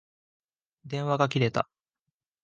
[0.83, 1.69] 電話が切れた。